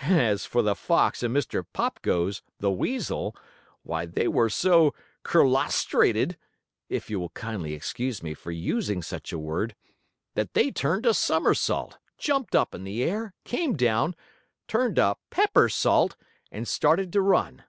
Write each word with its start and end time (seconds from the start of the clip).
And 0.00 0.20
as 0.20 0.44
for 0.44 0.60
the 0.60 0.74
fox 0.74 1.22
and 1.22 1.32
Mr. 1.32 1.64
Pop 1.72 2.02
Goes, 2.02 2.42
the 2.58 2.68
weasel, 2.72 3.36
why 3.84 4.06
they 4.06 4.26
were 4.26 4.48
so 4.48 4.92
kerslostrated 5.22 6.36
(if 6.88 7.08
you 7.08 7.20
will 7.20 7.28
kindly 7.28 7.74
excuse 7.74 8.20
me 8.20 8.34
for 8.34 8.50
using 8.50 9.02
such 9.02 9.32
a 9.32 9.38
word) 9.38 9.76
that 10.34 10.54
they 10.54 10.72
turned 10.72 11.06
a 11.06 11.14
somersault, 11.14 11.96
jumped 12.18 12.56
up 12.56 12.74
in 12.74 12.82
the 12.82 13.04
air, 13.04 13.34
came 13.44 13.76
down, 13.76 14.16
turned 14.66 14.98
a 14.98 15.14
peppersault, 15.30 16.16
and 16.50 16.66
started 16.66 17.12
to 17.12 17.20
run. 17.20 17.62